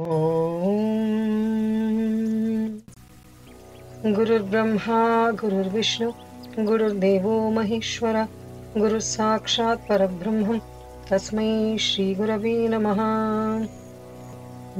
ॐ 0.00 0.06
गुरुर्ब्रह्मा 4.16 5.00
गुरुर्विष्णु 5.40 6.10
गुरुर्देवो 6.68 7.34
महेश्वर 7.56 8.16
गुरुः 8.76 9.02
साक्षात् 9.08 9.84
परब्रह्मं 9.88 10.58
तस्मै 11.10 11.50
श्रीगुरवे 11.88 12.54
नमः 12.74 13.02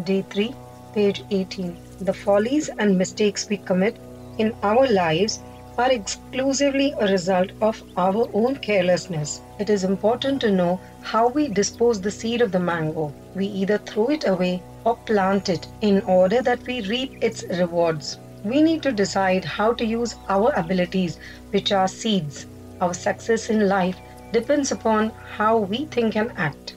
Day 0.08 0.22
3, 0.36 0.46
page 0.94 1.22
18. 1.28 1.76
The 2.00 2.16
follies 2.22 2.70
and 2.78 2.96
mistakes 2.96 3.46
we 3.50 3.58
commit 3.58 4.00
in 4.38 4.54
our 4.62 4.86
lives 4.86 5.40
are 5.76 5.90
exclusively 5.92 6.94
a 6.98 7.06
result 7.12 7.50
of 7.60 7.82
our 7.98 8.26
own 8.32 8.56
carelessness. 8.56 9.40
It 9.58 9.68
is 9.68 9.84
important 9.84 10.40
to 10.40 10.50
know 10.50 10.80
how 11.02 11.28
we 11.28 11.48
dispose 11.48 12.00
the 12.00 12.10
seed 12.10 12.40
of 12.40 12.52
the 12.52 12.66
mango. 12.72 13.12
We 13.34 13.46
either 13.46 13.78
throw 13.78 14.08
it 14.08 14.26
away 14.26 14.62
or 14.85 14.95
plant 14.95 15.49
it 15.49 15.67
in 15.81 16.01
order 16.03 16.41
that 16.41 16.65
we 16.65 16.81
reap 16.87 17.17
its 17.21 17.43
rewards. 17.59 18.17
We 18.43 18.61
need 18.61 18.83
to 18.83 18.91
decide 18.91 19.43
how 19.43 19.73
to 19.73 19.85
use 19.85 20.15
our 20.29 20.51
abilities, 20.55 21.17
which 21.49 21.71
are 21.71 21.87
seeds. 21.87 22.45
Our 22.79 22.93
success 22.93 23.49
in 23.49 23.67
life 23.67 23.97
depends 24.31 24.71
upon 24.71 25.11
how 25.37 25.57
we 25.57 25.85
think 25.85 26.15
and 26.15 26.31
act. 26.37 26.75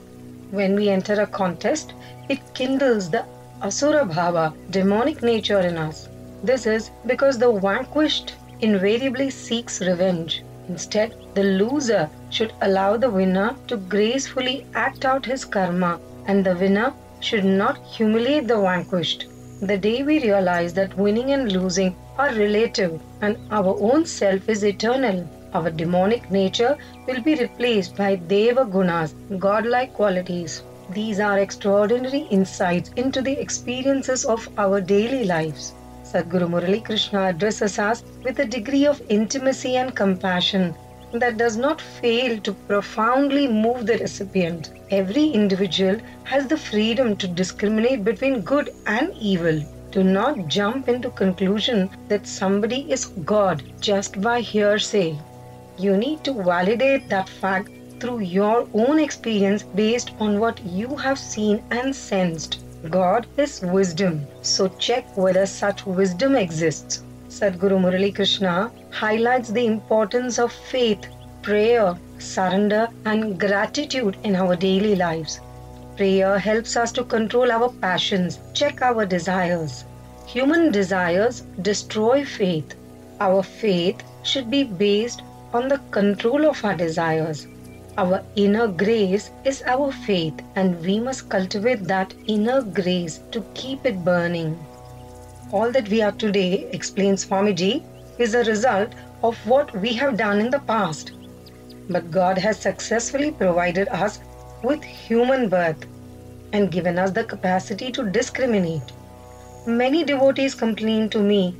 When 0.50 0.74
we 0.74 0.88
enter 0.88 1.20
a 1.20 1.26
contest, 1.26 1.92
it 2.28 2.54
kindles 2.54 3.10
the 3.10 3.24
asura 3.62 4.04
bhava, 4.06 4.54
demonic 4.70 5.22
nature 5.22 5.60
in 5.60 5.76
us. 5.76 6.08
This 6.42 6.66
is 6.66 6.90
because 7.04 7.38
the 7.38 7.52
vanquished 7.52 8.34
invariably 8.60 9.28
seeks 9.28 9.80
revenge. 9.80 10.42
Instead, 10.68 11.14
the 11.34 11.42
loser 11.42 12.08
should 12.30 12.52
allow 12.62 12.96
the 12.96 13.10
winner 13.10 13.54
to 13.66 13.76
gracefully 13.76 14.66
act 14.74 15.04
out 15.04 15.26
his 15.26 15.44
karma, 15.44 15.98
and 16.26 16.44
the 16.44 16.54
winner 16.54 16.92
should 17.20 17.44
not 17.44 17.78
humiliate 17.84 18.48
the 18.48 18.60
vanquished. 18.60 19.26
The 19.60 19.76
day 19.76 20.02
we 20.02 20.22
realize 20.22 20.72
that 20.74 20.96
winning 20.96 21.32
and 21.32 21.50
losing 21.50 21.96
are 22.18 22.32
relative 22.34 23.00
and 23.22 23.36
our 23.50 23.76
own 23.80 24.06
self 24.06 24.48
is 24.48 24.64
eternal, 24.64 25.28
our 25.54 25.70
demonic 25.70 26.30
nature 26.30 26.76
will 27.06 27.20
be 27.20 27.34
replaced 27.34 27.96
by 27.96 28.16
Deva 28.16 28.64
Gunas, 28.64 29.14
godlike 29.38 29.94
qualities. 29.94 30.62
These 30.90 31.20
are 31.20 31.38
extraordinary 31.38 32.26
insights 32.30 32.90
into 32.96 33.22
the 33.22 33.38
experiences 33.40 34.24
of 34.24 34.48
our 34.56 34.80
daily 34.80 35.24
lives. 35.24 35.74
Sadhguru 36.04 36.48
Murali 36.48 36.84
Krishna 36.84 37.28
addresses 37.28 37.78
us 37.78 38.02
with 38.24 38.38
a 38.38 38.46
degree 38.46 38.86
of 38.86 39.02
intimacy 39.08 39.76
and 39.76 39.94
compassion 39.94 40.74
that 41.12 41.36
does 41.36 41.56
not 41.56 41.80
fail 41.80 42.38
to 42.40 42.52
profoundly 42.52 43.46
move 43.46 43.86
the 43.86 43.98
recipient. 43.98 44.72
Every 44.90 45.28
individual 45.28 45.98
has 46.24 46.46
the 46.46 46.56
freedom 46.56 47.16
to 47.16 47.28
discriminate 47.28 48.04
between 48.04 48.42
good 48.42 48.70
and 48.86 49.12
evil. 49.14 49.62
Do 49.90 50.04
not 50.04 50.48
jump 50.48 50.88
into 50.88 51.10
conclusion 51.10 51.90
that 52.08 52.26
somebody 52.26 52.90
is 52.92 53.06
God 53.24 53.62
just 53.80 54.20
by 54.20 54.40
hearsay. 54.40 55.18
You 55.78 55.96
need 55.96 56.24
to 56.24 56.32
validate 56.32 57.08
that 57.08 57.28
fact 57.28 57.70
through 58.00 58.20
your 58.20 58.68
own 58.74 58.98
experience 59.00 59.62
based 59.62 60.12
on 60.20 60.38
what 60.38 60.62
you 60.64 60.96
have 60.96 61.18
seen 61.18 61.64
and 61.70 61.94
sensed. 61.94 62.60
God 62.90 63.26
is 63.36 63.60
wisdom, 63.60 64.26
so 64.42 64.68
check 64.78 65.16
whether 65.16 65.46
such 65.46 65.84
wisdom 65.84 66.36
exists. 66.36 67.02
Sadhguru 67.28 67.78
Murali 67.78 68.14
Krishna 68.14 68.70
highlights 68.90 69.50
the 69.50 69.66
importance 69.66 70.38
of 70.38 70.50
faith, 70.50 71.06
prayer, 71.42 71.94
surrender, 72.18 72.88
and 73.04 73.38
gratitude 73.38 74.16
in 74.24 74.34
our 74.34 74.56
daily 74.56 74.96
lives. 74.96 75.38
Prayer 75.96 76.38
helps 76.38 76.74
us 76.74 76.90
to 76.92 77.04
control 77.04 77.52
our 77.52 77.68
passions, 77.68 78.38
check 78.54 78.80
our 78.80 79.04
desires. 79.04 79.84
Human 80.26 80.72
desires 80.72 81.42
destroy 81.60 82.24
faith. 82.24 82.74
Our 83.20 83.42
faith 83.42 84.02
should 84.22 84.50
be 84.50 84.64
based 84.64 85.20
on 85.52 85.68
the 85.68 85.80
control 85.90 86.46
of 86.46 86.64
our 86.64 86.74
desires. 86.74 87.46
Our 87.98 88.22
inner 88.36 88.68
grace 88.68 89.30
is 89.44 89.62
our 89.66 89.92
faith, 89.92 90.34
and 90.56 90.80
we 90.80 90.98
must 90.98 91.28
cultivate 91.28 91.84
that 91.84 92.14
inner 92.26 92.62
grace 92.62 93.20
to 93.32 93.44
keep 93.54 93.84
it 93.84 94.02
burning. 94.04 94.58
All 95.50 95.72
that 95.72 95.88
we 95.88 96.02
are 96.02 96.12
today, 96.12 96.68
explains 96.72 97.24
Swamiji, 97.24 97.82
is 98.18 98.34
a 98.34 98.44
result 98.44 98.92
of 99.22 99.38
what 99.46 99.74
we 99.74 99.94
have 99.94 100.18
done 100.18 100.40
in 100.40 100.50
the 100.50 100.58
past. 100.58 101.12
But 101.88 102.10
God 102.10 102.36
has 102.36 102.60
successfully 102.60 103.30
provided 103.30 103.88
us 103.88 104.20
with 104.62 104.84
human 104.84 105.48
birth 105.48 105.86
and 106.52 106.70
given 106.70 106.98
us 106.98 107.12
the 107.12 107.24
capacity 107.24 107.90
to 107.92 108.10
discriminate. 108.10 108.92
Many 109.66 110.04
devotees 110.04 110.54
complain 110.54 111.08
to 111.10 111.18
me. 111.18 111.56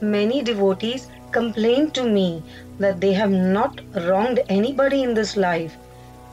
Many 0.00 0.42
devotees 0.42 1.06
complain 1.30 1.92
to 1.92 2.02
me 2.02 2.42
that 2.80 3.00
they 3.00 3.12
have 3.12 3.30
not 3.30 3.80
wronged 3.94 4.40
anybody 4.48 5.04
in 5.04 5.14
this 5.14 5.36
life. 5.36 5.76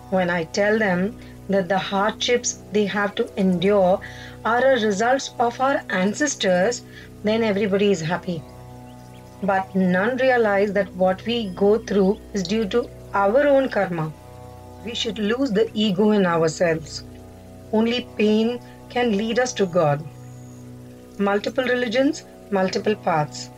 When 0.10 0.32
I 0.32 0.46
tell 0.46 0.80
them 0.80 1.20
that 1.52 1.70
the 1.70 1.78
hardships 1.78 2.60
they 2.72 2.86
have 2.86 3.16
to 3.16 3.28
endure 3.40 4.00
are 4.46 4.66
a 4.66 4.82
result 4.82 5.30
of 5.40 5.60
our 5.62 5.82
ancestors, 5.90 6.82
then 7.24 7.44
everybody 7.44 7.92
is 7.92 8.02
happy. 8.02 8.42
But 9.44 9.76
none 9.76 10.18
realize 10.18 10.74
that 10.74 10.96
what 10.96 11.26
we 11.26 11.50
go 11.50 11.78
through 11.78 12.20
is 12.34 12.44
due 12.44 12.66
to 12.70 12.90
our 13.14 13.48
own 13.48 13.70
karma. 13.70 14.12
We 14.86 14.96
should 14.96 15.20
lose 15.20 15.52
the 15.52 15.70
ego 15.74 16.12
in 16.12 16.26
ourselves. 16.26 17.04
Only 17.72 18.08
pain 18.18 18.60
can 18.90 19.18
lead 19.18 19.40
us 19.40 19.54
to 19.54 19.66
God. 19.66 20.04
Multiple 21.20 21.64
religions, 21.64 22.24
multiple 22.50 22.96
paths. 22.96 23.50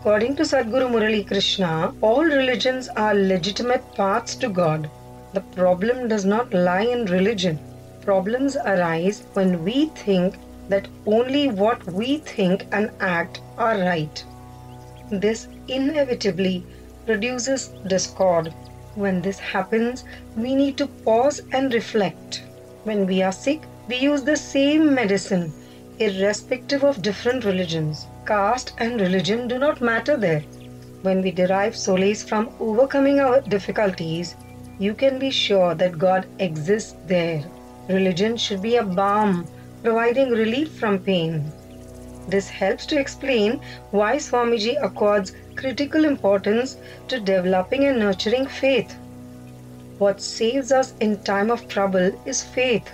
According 0.00 0.36
to 0.36 0.42
Sadhguru 0.42 0.90
Murali 0.90 1.26
Krishna, 1.26 1.94
all 2.00 2.24
religions 2.24 2.88
are 2.96 3.14
legitimate 3.14 3.84
paths 3.94 4.34
to 4.36 4.48
God. 4.48 4.90
The 5.34 5.40
problem 5.40 6.08
does 6.08 6.24
not 6.26 6.52
lie 6.52 6.82
in 6.82 7.06
religion. 7.06 7.58
Problems 8.02 8.56
arise 8.56 9.22
when 9.32 9.64
we 9.64 9.86
think 9.86 10.34
that 10.68 10.88
only 11.06 11.48
what 11.48 11.84
we 11.86 12.18
think 12.18 12.66
and 12.72 12.90
act 13.00 13.40
are 13.56 13.78
right. 13.78 14.24
This 15.10 15.48
inevitably 15.68 16.64
produces 17.06 17.68
discord. 17.86 18.52
When 18.94 19.22
this 19.22 19.38
happens, 19.38 20.04
we 20.36 20.54
need 20.54 20.76
to 20.78 20.86
pause 20.86 21.40
and 21.52 21.72
reflect. 21.72 22.42
When 22.84 23.06
we 23.06 23.22
are 23.22 23.32
sick, 23.32 23.62
we 23.88 23.96
use 23.96 24.22
the 24.22 24.36
same 24.36 24.94
medicine, 24.94 25.52
irrespective 25.98 26.84
of 26.84 27.00
different 27.00 27.44
religions. 27.44 28.06
Caste 28.26 28.74
and 28.78 29.00
religion 29.00 29.48
do 29.48 29.58
not 29.58 29.80
matter 29.80 30.16
there. 30.16 30.40
When 31.02 31.22
we 31.22 31.30
derive 31.30 31.74
solace 31.74 32.22
from 32.22 32.50
overcoming 32.60 33.18
our 33.18 33.40
difficulties, 33.40 34.36
you 34.82 34.92
can 35.00 35.16
be 35.16 35.30
sure 35.30 35.74
that 35.76 35.96
God 35.96 36.26
exists 36.40 36.96
there. 37.06 37.44
Religion 37.88 38.36
should 38.36 38.60
be 38.62 38.76
a 38.76 38.82
balm, 38.82 39.46
providing 39.84 40.30
relief 40.30 40.72
from 40.72 40.98
pain. 40.98 41.52
This 42.26 42.48
helps 42.48 42.86
to 42.86 42.98
explain 42.98 43.60
why 43.92 44.16
Swamiji 44.16 44.74
accords 44.82 45.34
critical 45.54 46.04
importance 46.04 46.78
to 47.06 47.20
developing 47.20 47.84
and 47.84 48.00
nurturing 48.00 48.46
faith. 48.46 48.92
What 49.98 50.20
saves 50.20 50.72
us 50.72 50.94
in 50.98 51.22
time 51.22 51.52
of 51.52 51.68
trouble 51.68 52.10
is 52.26 52.42
faith. 52.42 52.90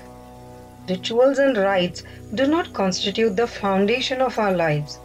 Rituals 0.90 1.38
and 1.38 1.56
rites 1.56 2.02
do 2.34 2.46
not 2.46 2.74
constitute 2.74 3.34
the 3.34 3.46
foundation 3.46 4.20
of 4.20 4.38
our 4.38 4.54
lives. 4.54 4.98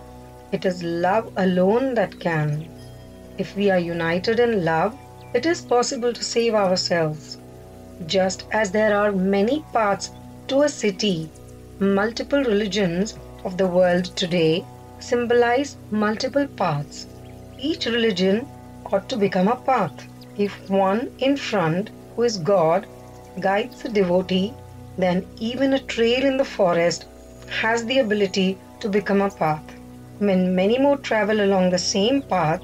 It 0.52 0.66
is 0.66 0.84
love 0.84 1.32
alone 1.38 1.94
that 1.94 2.20
can. 2.20 2.68
If 3.38 3.56
we 3.56 3.72
are 3.72 3.80
united 3.80 4.42
in 4.42 4.66
love, 4.66 4.98
it 5.34 5.46
is 5.46 5.62
possible 5.62 6.14
to 6.14 6.24
save 6.24 6.54
ourselves. 6.54 7.38
Just 8.06 8.46
as 8.52 8.72
there 8.72 8.96
are 8.96 9.12
many 9.12 9.64
paths 9.74 10.12
to 10.48 10.62
a 10.62 10.70
city, 10.70 11.30
multiple 11.80 12.44
religions 12.44 13.18
of 13.44 13.58
the 13.58 13.68
world 13.68 14.06
today 14.16 14.66
symbolize 15.00 15.76
multiple 15.92 16.48
paths. 16.48 17.08
Each 17.60 17.86
religion 17.86 18.48
ought 18.92 19.10
to 19.10 19.18
become 19.18 19.48
a 19.48 19.56
path. 19.56 20.08
If 20.38 20.70
one 20.70 21.12
in 21.20 21.38
front, 21.38 21.90
who 22.16 22.24
is 22.24 22.38
God, 22.38 22.86
guides 23.40 23.82
the 23.82 23.90
devotee, 23.90 24.54
then 24.98 25.26
even 25.40 25.74
a 25.74 25.80
trail 25.80 26.24
in 26.24 26.38
the 26.38 26.46
forest 26.46 27.06
has 27.50 27.86
the 27.86 28.00
ability 28.00 28.58
to 28.80 28.90
become 28.90 29.22
a 29.22 29.30
path. 29.30 29.64
When 30.20 30.56
many 30.56 30.78
more 30.78 30.98
travel 30.98 31.42
along 31.42 31.72
the 31.72 31.80
same 31.80 32.22
path, 32.22 32.62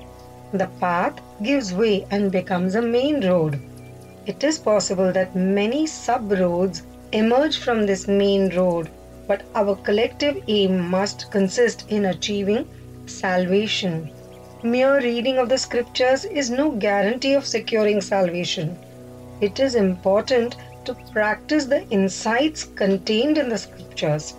the 0.53 0.67
path 0.79 1.19
gives 1.43 1.73
way 1.73 2.05
and 2.11 2.31
becomes 2.31 2.75
a 2.75 2.81
main 2.81 3.25
road. 3.27 3.59
It 4.25 4.43
is 4.43 4.59
possible 4.59 5.11
that 5.13 5.35
many 5.35 5.87
sub 5.87 6.31
roads 6.31 6.83
emerge 7.11 7.57
from 7.57 7.85
this 7.85 8.07
main 8.07 8.55
road, 8.55 8.89
but 9.27 9.43
our 9.55 9.75
collective 9.75 10.43
aim 10.47 10.79
must 10.89 11.31
consist 11.31 11.89
in 11.89 12.05
achieving 12.05 12.67
salvation. 13.05 14.11
Mere 14.63 14.99
reading 14.99 15.37
of 15.37 15.49
the 15.49 15.57
scriptures 15.57 16.25
is 16.25 16.49
no 16.49 16.71
guarantee 16.71 17.33
of 17.33 17.45
securing 17.45 18.01
salvation. 18.01 18.77
It 19.39 19.59
is 19.59 19.75
important 19.75 20.57
to 20.85 20.93
practice 21.13 21.65
the 21.65 21.87
insights 21.89 22.65
contained 22.65 23.37
in 23.37 23.49
the 23.49 23.57
scriptures. 23.57 24.33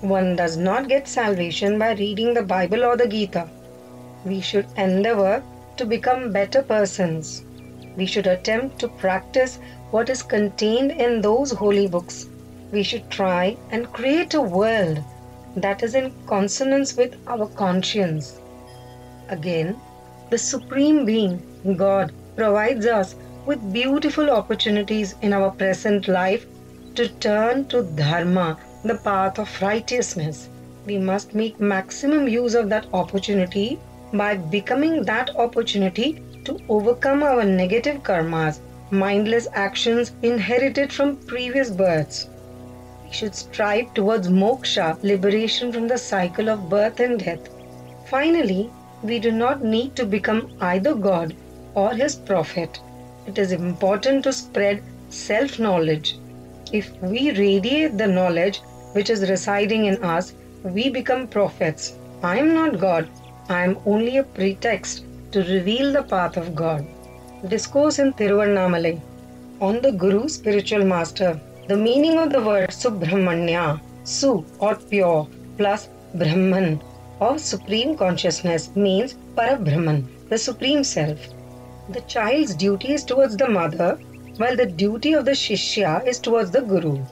One 0.00 0.34
does 0.34 0.56
not 0.56 0.88
get 0.88 1.06
salvation 1.06 1.78
by 1.78 1.92
reading 1.92 2.32
the 2.32 2.42
Bible 2.42 2.84
or 2.84 2.96
the 2.96 3.06
Gita. 3.06 3.48
We 4.24 4.40
should 4.40 4.66
endeavor 4.76 5.42
to 5.80 5.86
become 5.86 6.30
better 6.30 6.60
persons. 6.62 7.42
We 7.96 8.04
should 8.04 8.26
attempt 8.26 8.78
to 8.80 8.88
practice 8.88 9.58
what 9.90 10.10
is 10.10 10.22
contained 10.22 10.90
in 10.92 11.22
those 11.22 11.52
holy 11.52 11.88
books. 11.88 12.26
We 12.70 12.82
should 12.82 13.08
try 13.10 13.56
and 13.70 13.90
create 13.94 14.34
a 14.34 14.42
world 14.42 15.02
that 15.56 15.82
is 15.82 15.94
in 15.94 16.12
consonance 16.26 16.98
with 16.98 17.16
our 17.26 17.46
conscience. 17.46 18.38
Again, 19.30 19.80
the 20.28 20.36
Supreme 20.36 21.06
Being, 21.06 21.40
God, 21.78 22.12
provides 22.36 22.84
us 22.84 23.16
with 23.46 23.72
beautiful 23.72 24.28
opportunities 24.28 25.14
in 25.22 25.32
our 25.32 25.50
present 25.50 26.08
life 26.08 26.44
to 26.94 27.08
turn 27.08 27.64
to 27.68 27.84
Dharma, 27.84 28.58
the 28.84 28.96
path 28.96 29.38
of 29.38 29.62
righteousness. 29.62 30.50
We 30.84 30.98
must 30.98 31.34
make 31.34 31.58
maximum 31.58 32.28
use 32.28 32.54
of 32.54 32.68
that 32.68 32.86
opportunity 32.92 33.78
by 34.12 34.36
becoming 34.36 35.04
that 35.04 35.30
opportunity 35.36 36.22
to 36.44 36.58
overcome 36.68 37.22
our 37.22 37.44
negative 37.44 38.02
karmas, 38.02 38.60
mindless 38.90 39.46
actions 39.52 40.12
inherited 40.22 40.92
from 40.92 41.16
previous 41.26 41.70
births. 41.70 42.28
We 43.04 43.12
should 43.12 43.34
strive 43.34 43.92
towards 43.94 44.28
moksha, 44.28 44.98
liberation 45.02 45.72
from 45.72 45.88
the 45.88 45.98
cycle 45.98 46.48
of 46.48 46.68
birth 46.68 47.00
and 47.00 47.18
death. 47.18 47.48
Finally, 48.06 48.72
we 49.02 49.18
do 49.18 49.30
not 49.32 49.62
need 49.62 49.96
to 49.96 50.06
become 50.06 50.52
either 50.60 50.94
God 50.94 51.34
or 51.74 51.92
His 51.94 52.16
prophet. 52.16 52.80
It 53.26 53.38
is 53.38 53.52
important 53.52 54.24
to 54.24 54.32
spread 54.32 54.82
self 55.08 55.58
knowledge. 55.58 56.18
If 56.72 56.90
we 57.00 57.30
radiate 57.32 57.96
the 57.98 58.06
knowledge 58.06 58.62
which 58.92 59.10
is 59.10 59.28
residing 59.30 59.86
in 59.86 60.02
us, 60.02 60.34
we 60.62 60.88
become 60.90 61.28
prophets. 61.28 61.98
I 62.22 62.38
am 62.38 62.54
not 62.54 62.78
God, 62.80 63.08
I 63.50 63.64
am 63.64 63.78
only 63.84 64.18
a 64.18 64.22
pretext 64.22 65.02
to 65.32 65.40
reveal 65.42 65.92
the 65.92 66.04
path 66.04 66.36
of 66.36 66.54
God. 66.54 66.86
Discourse 67.48 67.98
in 67.98 68.12
Tiruvannamalai 68.12 69.00
on 69.60 69.80
the 69.82 69.90
Guru 69.90 70.28
spiritual 70.28 70.84
master. 70.84 71.40
The 71.66 71.76
meaning 71.76 72.16
of 72.16 72.30
the 72.30 72.40
word 72.40 72.70
Subramanya, 72.70 73.80
Su 74.04 74.44
or 74.60 74.76
pure 74.76 75.26
plus 75.56 75.88
Brahman 76.14 76.80
or 77.18 77.38
supreme 77.38 77.96
consciousness 77.96 78.70
means 78.76 79.16
Parabrahman, 79.36 80.04
the 80.28 80.38
supreme 80.38 80.84
self. 80.84 81.18
The 81.88 82.02
child's 82.02 82.54
duty 82.54 82.92
is 82.92 83.02
towards 83.02 83.36
the 83.36 83.48
mother, 83.48 83.98
while 84.36 84.54
the 84.54 84.66
duty 84.66 85.14
of 85.14 85.24
the 85.24 85.32
Shishya 85.32 86.06
is 86.06 86.20
towards 86.20 86.52
the 86.52 86.60
Guru. 86.60 87.04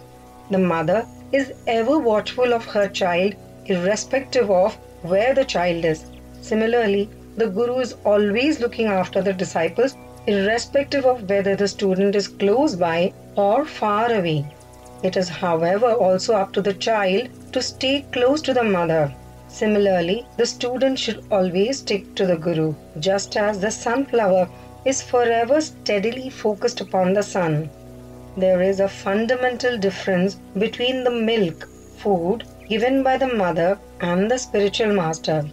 The 0.52 0.58
mother 0.58 1.04
is 1.32 1.52
ever 1.66 1.98
watchful 1.98 2.54
of 2.54 2.64
her 2.66 2.86
child, 2.86 3.34
irrespective 3.66 4.52
of 4.52 4.78
where 5.02 5.34
the 5.34 5.44
child 5.44 5.84
is. 5.84 6.04
Similarly, 6.48 7.10
the 7.36 7.48
Guru 7.48 7.78
is 7.80 7.94
always 8.06 8.58
looking 8.58 8.86
after 8.86 9.20
the 9.20 9.34
disciples, 9.34 9.94
irrespective 10.26 11.04
of 11.04 11.28
whether 11.28 11.54
the 11.54 11.68
student 11.68 12.14
is 12.16 12.26
close 12.26 12.74
by 12.74 13.12
or 13.36 13.66
far 13.66 14.10
away. 14.10 14.46
It 15.02 15.18
is, 15.18 15.28
however, 15.28 15.92
also 15.92 16.36
up 16.36 16.54
to 16.54 16.62
the 16.62 16.72
child 16.72 17.28
to 17.52 17.60
stay 17.60 18.06
close 18.12 18.40
to 18.42 18.54
the 18.54 18.64
mother. 18.64 19.12
Similarly, 19.48 20.26
the 20.38 20.46
student 20.46 20.98
should 20.98 21.22
always 21.30 21.80
stick 21.80 22.14
to 22.14 22.24
the 22.24 22.38
Guru, 22.38 22.74
just 22.98 23.36
as 23.36 23.60
the 23.60 23.70
sunflower 23.70 24.48
is 24.86 25.02
forever 25.02 25.60
steadily 25.60 26.30
focused 26.30 26.80
upon 26.80 27.12
the 27.12 27.22
sun. 27.22 27.68
There 28.38 28.62
is 28.62 28.80
a 28.80 28.88
fundamental 28.88 29.76
difference 29.76 30.36
between 30.56 31.04
the 31.04 31.10
milk, 31.10 31.68
food 31.98 32.44
given 32.70 33.02
by 33.02 33.18
the 33.18 33.34
mother, 33.34 33.78
and 34.00 34.30
the 34.30 34.38
spiritual 34.38 34.94
master. 34.94 35.44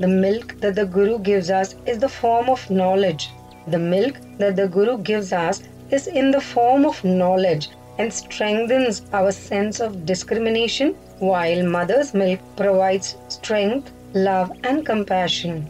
The 0.00 0.08
milk 0.08 0.60
that 0.60 0.74
the 0.74 0.86
Guru 0.86 1.20
gives 1.20 1.50
us 1.50 1.76
is 1.86 1.98
the 1.98 2.08
form 2.08 2.48
of 2.50 2.68
knowledge. 2.68 3.30
The 3.68 3.78
milk 3.78 4.16
that 4.38 4.56
the 4.56 4.66
Guru 4.66 4.98
gives 4.98 5.32
us 5.32 5.62
is 5.90 6.08
in 6.08 6.32
the 6.32 6.40
form 6.40 6.84
of 6.84 7.04
knowledge 7.04 7.68
and 7.98 8.12
strengthens 8.12 9.02
our 9.12 9.30
sense 9.30 9.78
of 9.78 10.04
discrimination, 10.04 10.96
while 11.20 11.62
mother's 11.62 12.12
milk 12.12 12.40
provides 12.56 13.16
strength, 13.28 13.92
love, 14.14 14.50
and 14.64 14.84
compassion. 14.84 15.68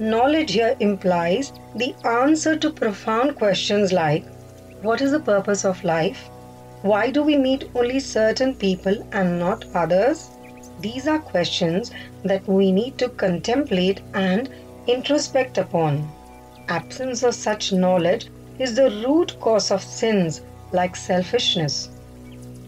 Knowledge 0.00 0.52
here 0.52 0.74
implies 0.80 1.52
the 1.76 1.94
answer 2.04 2.56
to 2.56 2.72
profound 2.72 3.36
questions 3.36 3.92
like 3.92 4.24
What 4.82 5.00
is 5.00 5.12
the 5.12 5.20
purpose 5.20 5.64
of 5.64 5.84
life? 5.84 6.28
Why 6.82 7.10
do 7.10 7.22
we 7.22 7.36
meet 7.36 7.70
only 7.76 8.00
certain 8.00 8.54
people 8.54 9.06
and 9.12 9.38
not 9.38 9.64
others? 9.74 10.30
These 10.80 11.06
are 11.06 11.18
questions 11.18 11.90
that 12.24 12.48
we 12.48 12.72
need 12.72 12.96
to 12.98 13.10
contemplate 13.10 14.00
and 14.14 14.48
introspect 14.86 15.58
upon. 15.58 16.10
Absence 16.68 17.22
of 17.22 17.34
such 17.34 17.72
knowledge 17.72 18.28
is 18.58 18.74
the 18.76 18.90
root 19.06 19.38
cause 19.40 19.70
of 19.70 19.82
sins 19.82 20.40
like 20.72 20.96
selfishness. 20.96 21.90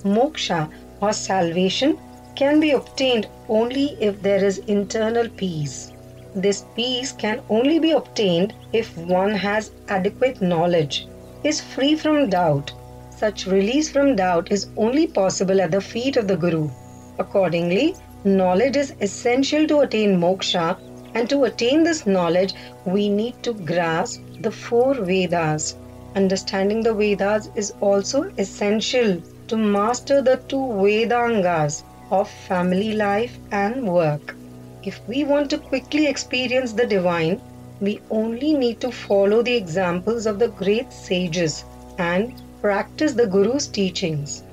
Moksha 0.04 0.68
or 1.00 1.12
salvation 1.12 1.98
can 2.34 2.60
be 2.60 2.72
obtained 2.72 3.28
only 3.48 3.96
if 4.00 4.20
there 4.20 4.44
is 4.44 4.58
internal 4.58 5.28
peace. 5.30 5.92
This 6.34 6.64
peace 6.74 7.12
can 7.12 7.40
only 7.48 7.78
be 7.78 7.92
obtained 7.92 8.52
if 8.72 8.96
one 8.98 9.34
has 9.34 9.70
adequate 9.88 10.42
knowledge, 10.42 11.06
is 11.44 11.60
free 11.60 11.94
from 11.94 12.28
doubt. 12.30 12.72
Such 13.10 13.46
release 13.46 13.90
from 13.90 14.16
doubt 14.16 14.50
is 14.50 14.68
only 14.76 15.06
possible 15.06 15.60
at 15.60 15.70
the 15.70 15.80
feet 15.80 16.16
of 16.16 16.26
the 16.28 16.36
Guru. 16.36 16.70
Accordingly, 17.18 17.94
knowledge 18.24 18.76
is 18.76 18.94
essential 19.00 19.66
to 19.66 19.80
attain 19.80 20.18
moksha, 20.18 20.76
and 21.14 21.28
to 21.28 21.44
attain 21.44 21.82
this 21.82 22.06
knowledge, 22.06 22.54
we 22.84 23.08
need 23.08 23.42
to 23.42 23.52
grasp 23.52 24.22
the 24.40 24.50
four 24.50 24.94
Vedas. 24.94 25.76
Understanding 26.16 26.82
the 26.82 26.94
Vedas 26.94 27.50
is 27.54 27.74
also 27.80 28.32
essential 28.38 29.20
to 29.48 29.56
master 29.56 30.22
the 30.22 30.36
two 30.48 30.72
Vedangas 30.82 31.84
of 32.10 32.30
family 32.30 32.92
life 32.94 33.38
and 33.50 33.86
work. 33.86 34.34
If 34.82 35.00
we 35.06 35.24
want 35.24 35.50
to 35.50 35.58
quickly 35.58 36.06
experience 36.06 36.72
the 36.72 36.86
divine, 36.86 37.40
we 37.80 38.00
only 38.10 38.54
need 38.54 38.80
to 38.80 38.90
follow 38.90 39.42
the 39.42 39.54
examples 39.54 40.26
of 40.26 40.38
the 40.38 40.48
great 40.48 40.92
sages 40.92 41.64
and 41.98 42.32
practice 42.60 43.12
the 43.12 43.26
Guru's 43.26 43.66
teachings. 43.66 44.44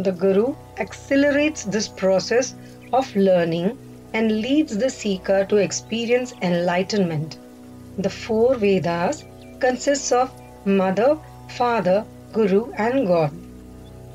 The 0.00 0.12
Guru 0.12 0.54
accelerates 0.76 1.64
this 1.64 1.88
process 1.88 2.54
of 2.92 3.16
learning 3.16 3.76
and 4.14 4.40
leads 4.40 4.78
the 4.78 4.88
seeker 4.88 5.44
to 5.46 5.56
experience 5.56 6.34
enlightenment. 6.40 7.36
The 7.98 8.08
four 8.08 8.54
Vedas 8.54 9.24
consists 9.58 10.12
of 10.12 10.30
Mother, 10.64 11.18
Father, 11.48 12.04
Guru, 12.32 12.70
and 12.74 13.08
God. 13.08 13.32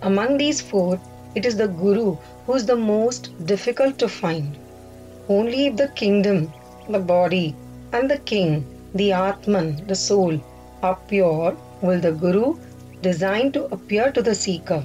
Among 0.03 0.37
these 0.37 0.61
four, 0.61 1.01
it 1.35 1.45
is 1.45 1.57
the 1.57 1.67
Guru 1.67 2.15
who 2.45 2.53
is 2.53 2.65
the 2.65 2.77
most 2.77 3.45
difficult 3.45 3.99
to 3.99 4.07
find. 4.07 4.57
Only 5.27 5.65
if 5.65 5.75
the 5.75 5.89
kingdom, 5.89 6.53
the 6.87 6.99
body, 6.99 7.57
and 7.91 8.09
the 8.09 8.19
king, 8.19 8.65
the 8.95 9.11
Atman, 9.11 9.85
the 9.85 9.95
soul, 9.95 10.39
are 10.81 10.97
pure, 11.09 11.57
will 11.81 11.99
the 11.99 12.13
Guru 12.13 12.55
design 13.01 13.51
to 13.51 13.65
appear 13.65 14.13
to 14.13 14.21
the 14.21 14.33
seeker. 14.33 14.81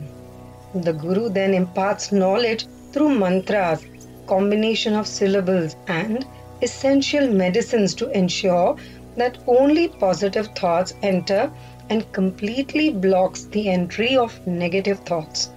The 0.74 0.92
Guru 0.92 1.30
then 1.30 1.54
imparts 1.54 2.12
knowledge 2.12 2.66
through 2.92 3.18
mantras, 3.18 3.86
combination 4.26 4.94
of 4.94 5.06
syllables, 5.06 5.76
and 5.86 6.26
essential 6.60 7.26
medicines 7.28 7.94
to 7.94 8.10
ensure 8.10 8.76
that 9.16 9.38
only 9.46 9.88
positive 9.88 10.48
thoughts 10.54 10.94
enter 11.02 11.50
and 11.88 12.12
completely 12.12 12.90
blocks 12.90 13.44
the 13.44 13.68
entry 13.70 14.16
of 14.16 14.46
negative 14.46 15.00
thoughts. 15.00 15.50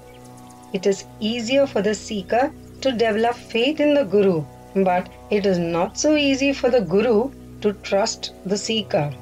It 0.71 0.87
is 0.87 1.03
easier 1.19 1.67
for 1.67 1.81
the 1.81 1.93
seeker 1.93 2.51
to 2.79 2.91
develop 2.91 3.35
faith 3.35 3.81
in 3.81 3.93
the 3.93 4.05
Guru, 4.05 4.45
but 4.75 5.09
it 5.29 5.45
is 5.45 5.59
not 5.59 5.97
so 5.97 6.15
easy 6.15 6.53
for 6.53 6.69
the 6.69 6.81
Guru 6.81 7.31
to 7.59 7.73
trust 7.83 8.31
the 8.45 8.57
seeker. 8.57 9.13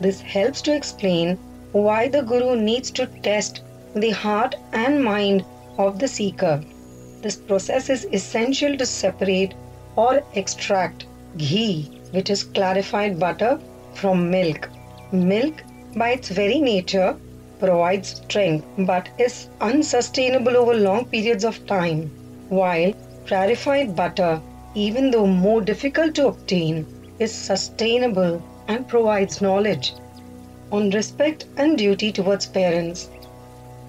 This 0.00 0.20
helps 0.20 0.60
to 0.62 0.74
explain 0.74 1.38
why 1.72 2.08
the 2.08 2.22
Guru 2.22 2.54
needs 2.54 2.90
to 2.92 3.06
test 3.22 3.62
the 4.00 4.10
heart 4.10 4.54
and 4.72 5.02
mind 5.02 5.44
of 5.78 5.98
the 5.98 6.08
seeker. 6.08 6.62
This 7.22 7.36
process 7.36 7.90
is 7.90 8.06
essential 8.12 8.76
to 8.76 8.86
separate 8.86 9.54
or 9.96 10.22
extract 10.34 11.06
ghee, 11.36 11.90
which 12.12 12.30
is 12.30 12.44
clarified 12.44 13.18
butter, 13.18 13.58
from 13.94 14.30
milk. 14.30 14.68
Milk, 15.12 15.62
by 15.96 16.10
its 16.10 16.28
very 16.28 16.60
nature, 16.60 17.16
provides 17.58 18.22
strength 18.22 18.66
but 18.78 19.08
is 19.18 19.48
unsustainable 19.60 20.56
over 20.56 20.74
long 20.74 21.04
periods 21.06 21.44
of 21.44 21.66
time, 21.66 22.10
while 22.48 22.92
clarified 23.26 23.96
butter, 23.96 24.40
even 24.74 25.10
though 25.10 25.26
more 25.26 25.60
difficult 25.60 26.14
to 26.14 26.28
obtain, 26.28 26.86
is 27.18 27.32
sustainable 27.32 28.42
and 28.68 28.86
provides 28.86 29.40
knowledge 29.42 29.94
on 30.70 30.90
respect 30.90 31.46
and 31.56 31.78
duty 31.78 32.12
towards 32.12 32.46
parents. 32.46 33.08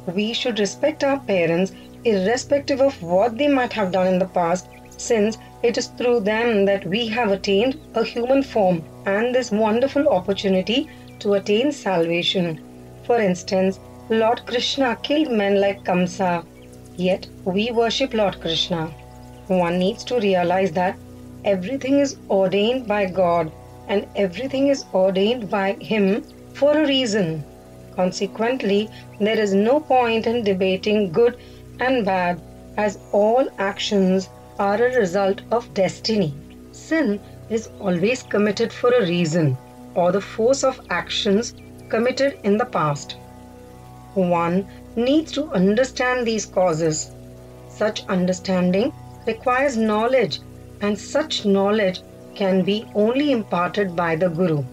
We 0.07 0.33
should 0.33 0.59
respect 0.59 1.03
our 1.03 1.19
parents 1.19 1.71
irrespective 2.03 2.81
of 2.81 3.01
what 3.03 3.37
they 3.37 3.47
might 3.47 3.73
have 3.73 3.91
done 3.91 4.07
in 4.07 4.19
the 4.19 4.25
past, 4.27 4.67
since 4.97 5.37
it 5.63 5.77
is 5.77 5.87
through 5.87 6.21
them 6.21 6.65
that 6.65 6.85
we 6.85 7.07
have 7.07 7.31
attained 7.31 7.79
a 7.95 8.03
human 8.03 8.41
form 8.41 8.83
and 9.05 9.35
this 9.35 9.51
wonderful 9.51 10.07
opportunity 10.07 10.89
to 11.19 11.33
attain 11.33 11.71
salvation. 11.71 12.61
For 13.03 13.19
instance, 13.19 13.79
Lord 14.09 14.45
Krishna 14.45 14.95
killed 15.03 15.31
men 15.31 15.59
like 15.59 15.83
Kamsa, 15.83 16.45
yet 16.95 17.27
we 17.45 17.71
worship 17.71 18.13
Lord 18.13 18.39
Krishna. 18.39 18.87
One 19.47 19.79
needs 19.79 20.03
to 20.05 20.19
realize 20.19 20.71
that 20.71 20.97
everything 21.43 21.99
is 21.99 22.17
ordained 22.29 22.87
by 22.87 23.05
God 23.05 23.51
and 23.87 24.07
everything 24.15 24.67
is 24.67 24.85
ordained 24.93 25.49
by 25.49 25.73
Him 25.73 26.23
for 26.53 26.77
a 26.77 26.87
reason. 26.87 27.43
Consequently, 27.96 28.89
there 29.19 29.39
is 29.39 29.53
no 29.53 29.79
point 29.79 30.27
in 30.27 30.43
debating 30.43 31.12
good 31.12 31.38
and 31.79 32.05
bad 32.05 32.41
as 32.77 33.00
all 33.12 33.48
actions 33.58 34.29
are 34.58 34.75
a 34.75 34.96
result 34.96 35.41
of 35.51 35.74
destiny. 35.74 36.34
Sin 36.72 37.19
is 37.50 37.69
always 37.79 38.24
committed 38.24 38.72
for 38.72 38.91
a 38.93 39.05
reason 39.05 39.58
or 39.96 40.12
the 40.12 40.22
force 40.22 40.63
of 40.63 40.79
actions 40.89 41.53
committed 41.89 42.38
in 42.43 42.58
the 42.58 42.65
past. 42.65 43.17
One 44.13 44.67
needs 44.96 45.31
to 45.34 45.50
understand 45.51 46.25
these 46.25 46.46
causes. 46.46 47.12
Such 47.67 48.05
understanding 48.08 48.93
requires 49.25 49.77
knowledge, 49.77 50.39
and 50.81 50.98
such 50.98 51.46
knowledge 51.46 52.01
can 52.36 52.63
be 52.63 52.86
only 52.96 53.31
imparted 53.31 53.96
by 53.96 54.15
the 54.15 54.29
Guru. 54.29 54.63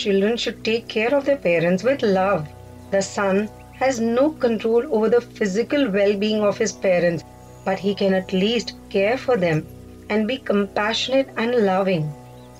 Children 0.00 0.38
should 0.38 0.64
take 0.64 0.88
care 0.88 1.14
of 1.14 1.26
their 1.26 1.36
parents 1.36 1.82
with 1.82 2.00
love. 2.00 2.48
The 2.90 3.02
son 3.02 3.50
has 3.74 4.00
no 4.00 4.30
control 4.30 4.82
over 4.94 5.10
the 5.10 5.20
physical 5.20 5.90
well 5.90 6.16
being 6.16 6.42
of 6.42 6.56
his 6.56 6.72
parents, 6.72 7.22
but 7.66 7.78
he 7.78 7.94
can 7.94 8.14
at 8.14 8.32
least 8.32 8.72
care 8.88 9.18
for 9.18 9.36
them 9.36 9.66
and 10.08 10.26
be 10.26 10.38
compassionate 10.38 11.28
and 11.36 11.54
loving. 11.66 12.10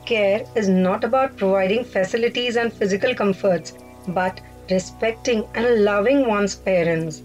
Care 0.05 0.45
is 0.55 0.69
not 0.69 1.03
about 1.03 1.39
providing 1.39 1.83
facilities 1.83 2.57
and 2.57 2.75
physical 2.75 3.15
comforts, 3.15 3.73
but 4.09 4.43
respecting 4.71 5.47
and 5.55 5.83
loving 5.83 6.27
one's 6.29 6.57
parents. 6.57 7.23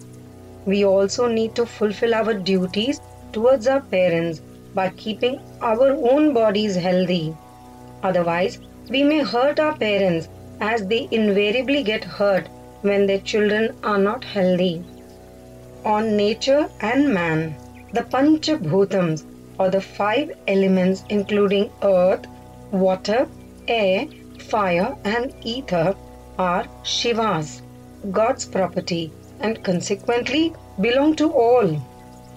We 0.66 0.86
also 0.86 1.28
need 1.28 1.56
to 1.56 1.66
fulfill 1.66 2.16
our 2.16 2.34
duties 2.34 3.02
towards 3.34 3.68
our 3.68 3.82
parents 3.82 4.40
by 4.74 4.92
keeping 4.92 5.42
our 5.62 5.92
own 6.14 6.34
bodies 6.34 6.78
healthy. 6.78 7.36
Otherwise, 8.02 8.60
we 8.90 9.04
may 9.04 9.22
hurt 9.24 9.60
our 9.60 9.76
parents 9.76 10.30
as 10.60 10.86
they 10.88 11.08
invariably 11.12 11.82
get 11.84 12.04
hurt 12.04 12.48
when 12.82 13.06
their 13.06 13.20
children 13.20 13.76
are 13.84 13.98
not 13.98 14.24
healthy. 14.24 14.84
On 15.84 16.16
nature 16.16 16.70
and 16.82 17.14
man, 17.14 17.56
the 17.94 18.02
Panchabhutams 18.02 19.26
or 19.58 19.70
the 19.70 19.82
five 19.82 20.32
elements 20.48 21.04
including 21.10 21.72
earth, 21.82 22.26
water, 22.72 23.28
air, 23.68 24.08
fire, 24.40 24.96
and 25.04 25.34
ether 25.44 25.96
are 26.38 26.66
Shiva's, 26.84 27.62
God's 28.12 28.46
property, 28.46 29.12
and 29.40 29.64
consequently 29.64 30.54
belong 30.80 31.16
to 31.16 31.32
all. 31.32 31.68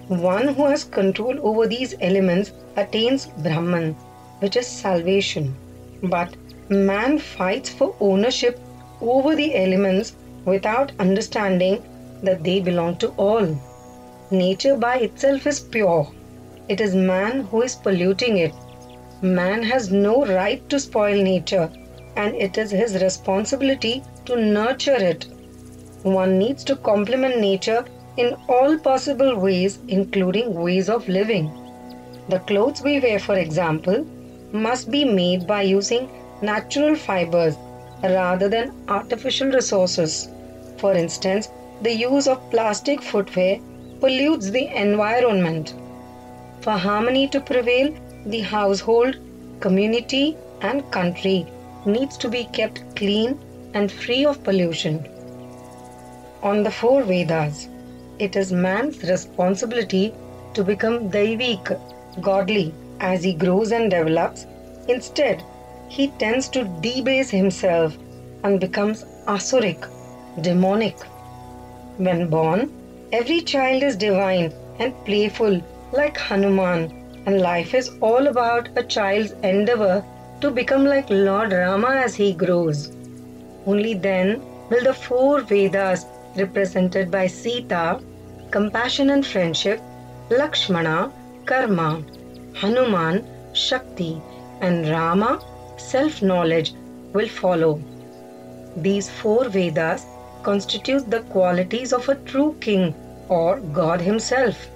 One 0.07 0.47
who 0.47 0.65
has 0.65 0.83
control 0.83 1.37
over 1.47 1.67
these 1.67 1.93
elements 2.01 2.51
attains 2.75 3.27
Brahman, 3.27 3.93
which 4.39 4.55
is 4.55 4.65
salvation. 4.65 5.55
But 6.03 6.35
man 6.69 7.19
fights 7.19 7.69
for 7.69 7.95
ownership 7.99 8.59
over 9.01 9.35
the 9.35 9.55
elements 9.55 10.15
without 10.45 10.91
understanding 10.99 11.83
that 12.23 12.43
they 12.43 12.59
belong 12.59 12.97
to 12.97 13.09
all. 13.17 13.57
Nature 14.31 14.77
by 14.77 14.97
itself 14.97 15.47
is 15.47 15.59
pure. 15.59 16.07
It 16.67 16.79
is 16.79 16.95
man 16.95 17.41
who 17.41 17.63
is 17.63 17.75
polluting 17.75 18.37
it. 18.37 18.53
Man 19.21 19.63
has 19.63 19.91
no 19.91 20.25
right 20.25 20.67
to 20.69 20.79
spoil 20.79 21.21
nature, 21.21 21.69
and 22.15 22.35
it 22.35 22.57
is 22.57 22.71
his 22.71 23.01
responsibility 23.01 24.03
to 24.25 24.35
nurture 24.35 24.95
it. 24.95 25.25
One 26.03 26.37
needs 26.37 26.63
to 26.65 26.75
complement 26.75 27.39
nature 27.39 27.83
in 28.17 28.35
all 28.47 28.77
possible 28.77 29.37
ways, 29.37 29.79
including 29.87 30.53
ways 30.53 30.89
of 30.89 31.09
living. 31.09 31.51
The 32.29 32.39
clothes 32.39 32.81
we 32.81 32.99
wear, 32.99 33.19
for 33.19 33.35
example, 33.35 34.05
must 34.51 34.89
be 34.89 35.03
made 35.05 35.45
by 35.45 35.61
using 35.61 36.09
natural 36.41 36.95
fibers 36.95 37.55
rather 38.03 38.49
than 38.49 38.73
artificial 38.87 39.51
resources. 39.51 40.29
For 40.77 40.93
instance, 40.93 41.49
the 41.81 41.93
use 41.93 42.27
of 42.27 42.49
plastic 42.49 43.01
footwear 43.01 43.59
pollutes 43.99 44.49
the 44.49 44.67
environment. 44.81 45.73
For 46.61 46.73
harmony 46.73 47.27
to 47.29 47.39
prevail, 47.39 47.93
the 48.25 48.41
household, 48.41 49.17
community, 49.59 50.37
and 50.61 50.89
country 50.91 51.45
needs 51.85 52.17
to 52.17 52.29
be 52.29 52.45
kept 52.45 52.95
clean 52.95 53.39
and 53.73 53.91
free 53.91 54.25
of 54.25 54.43
pollution. 54.43 55.07
On 56.41 56.63
the 56.63 56.71
four 56.71 57.03
Vedas, 57.03 57.67
it 58.19 58.35
is 58.35 58.51
man's 58.51 59.01
responsibility 59.03 60.13
to 60.53 60.63
become 60.63 61.09
Daivik, 61.09 61.79
godly, 62.21 62.73
as 62.99 63.23
he 63.23 63.33
grows 63.33 63.71
and 63.71 63.89
develops. 63.91 64.45
Instead, 64.87 65.43
he 65.87 66.07
tends 66.19 66.47
to 66.49 66.63
debase 66.81 67.29
himself 67.29 67.97
and 68.43 68.59
becomes 68.59 69.05
asuric, 69.27 69.87
demonic. 70.41 70.97
When 71.97 72.29
born, 72.29 72.71
every 73.11 73.41
child 73.41 73.83
is 73.83 73.95
divine 73.95 74.53
and 74.79 74.93
playful 75.05 75.61
like 75.91 76.17
Hanuman, 76.17 76.91
and 77.25 77.41
life 77.41 77.73
is 77.73 77.91
all 78.01 78.27
about 78.27 78.69
a 78.77 78.83
child's 78.83 79.31
endeavor 79.43 80.03
to 80.41 80.51
become 80.51 80.85
like 80.85 81.09
Lord 81.09 81.51
Rama 81.51 81.89
as 81.89 82.15
he 82.15 82.33
grows. 82.33 82.91
Only 83.65 83.93
then 83.93 84.41
will 84.69 84.83
the 84.83 84.93
four 84.93 85.41
Vedas, 85.41 86.05
represented 86.37 87.11
by 87.11 87.27
Sita, 87.27 87.99
compassion 88.51 89.09
and 89.09 89.25
friendship, 89.25 89.81
Lakshmana, 90.29 91.11
karma, 91.45 92.03
Hanuman, 92.61 93.25
Shakti, 93.53 94.21
and 94.59 94.89
Rama, 94.89 95.39
self 95.77 96.21
knowledge, 96.21 96.73
will 97.13 97.29
follow. 97.29 97.81
These 98.75 99.09
four 99.09 99.47
Vedas 99.47 100.05
constitute 100.43 101.09
the 101.09 101.21
qualities 101.21 101.93
of 101.93 102.09
a 102.09 102.15
true 102.15 102.57
king 102.59 102.93
or 103.29 103.61
God 103.61 104.01
Himself. 104.01 104.69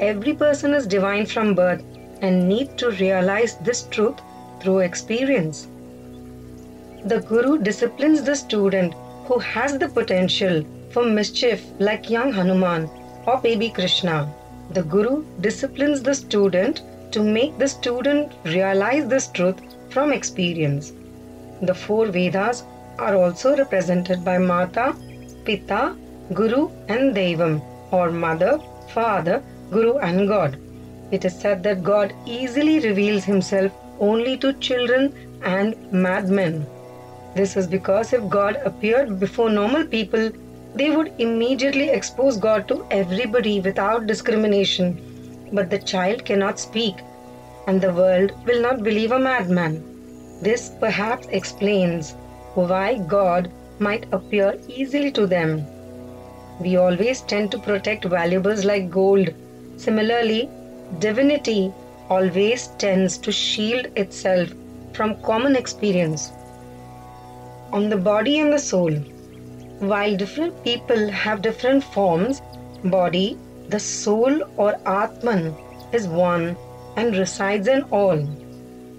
Every 0.00 0.34
person 0.34 0.74
is 0.74 0.88
divine 0.88 1.26
from 1.26 1.54
birth 1.54 1.84
and 2.22 2.48
need 2.48 2.76
to 2.78 2.90
realize 2.90 3.54
this 3.58 3.82
truth 3.84 4.20
through 4.60 4.80
experience. 4.80 5.68
The 7.04 7.20
Guru 7.20 7.58
disciplines 7.58 8.24
the 8.24 8.34
student 8.34 8.94
who 9.26 9.38
has 9.38 9.78
the 9.78 9.88
potential 9.88 10.64
for 10.90 11.04
mischief 11.04 11.64
like 11.78 12.10
young 12.10 12.32
Hanuman 12.32 12.90
or 13.26 13.38
baby 13.38 13.70
Krishna. 13.70 14.28
The 14.72 14.82
Guru 14.84 15.24
disciplines 15.40 16.00
the 16.00 16.14
student 16.14 16.82
to 17.10 17.24
make 17.24 17.58
the 17.58 17.66
student 17.66 18.32
realize 18.44 19.08
this 19.08 19.26
truth 19.26 19.60
from 19.88 20.12
experience. 20.12 20.92
The 21.62 21.74
four 21.74 22.06
Vedas 22.06 22.62
are 22.96 23.16
also 23.16 23.56
represented 23.56 24.24
by 24.24 24.38
Mata, 24.38 24.94
Pita, 25.44 25.96
Guru, 26.32 26.70
and 26.86 27.16
Devam, 27.16 27.60
or 27.90 28.12
Mother, 28.12 28.60
Father, 28.94 29.42
Guru, 29.72 29.98
and 29.98 30.28
God. 30.28 30.56
It 31.10 31.24
is 31.24 31.36
said 31.36 31.64
that 31.64 31.82
God 31.82 32.14
easily 32.24 32.78
reveals 32.78 33.24
Himself 33.24 33.72
only 33.98 34.36
to 34.38 34.52
children 34.52 35.12
and 35.42 35.74
madmen. 35.92 36.64
This 37.34 37.56
is 37.56 37.66
because 37.66 38.12
if 38.12 38.28
God 38.28 38.56
appeared 38.64 39.18
before 39.18 39.50
normal 39.50 39.84
people, 39.84 40.30
they 40.74 40.90
would 40.90 41.12
immediately 41.18 41.90
expose 41.90 42.36
God 42.36 42.68
to 42.68 42.86
everybody 42.90 43.60
without 43.60 44.06
discrimination. 44.06 44.98
But 45.52 45.70
the 45.70 45.78
child 45.78 46.24
cannot 46.24 46.60
speak, 46.60 46.94
and 47.66 47.80
the 47.80 47.92
world 47.92 48.32
will 48.46 48.62
not 48.62 48.82
believe 48.82 49.12
a 49.12 49.18
madman. 49.18 49.82
This 50.42 50.70
perhaps 50.80 51.26
explains 51.28 52.14
why 52.54 52.98
God 52.98 53.50
might 53.78 54.06
appear 54.12 54.54
easily 54.68 55.10
to 55.12 55.26
them. 55.26 55.66
We 56.60 56.76
always 56.76 57.22
tend 57.22 57.50
to 57.52 57.58
protect 57.58 58.04
valuables 58.04 58.64
like 58.64 58.90
gold. 58.90 59.30
Similarly, 59.76 60.48
divinity 60.98 61.72
always 62.08 62.68
tends 62.78 63.18
to 63.18 63.32
shield 63.32 63.86
itself 63.96 64.50
from 64.92 65.20
common 65.22 65.56
experience. 65.56 66.32
On 67.72 67.88
the 67.88 67.96
body 67.96 68.40
and 68.40 68.52
the 68.52 68.58
soul, 68.58 68.92
while 69.80 70.16
different 70.16 70.62
people 70.62 71.08
have 71.08 71.42
different 71.42 71.82
forms, 71.82 72.40
body, 72.84 73.36
the 73.68 73.80
soul 73.80 74.42
or 74.56 74.76
Atman 74.86 75.54
is 75.92 76.06
one 76.06 76.56
and 76.96 77.16
resides 77.16 77.66
in 77.66 77.82
all. 77.90 78.18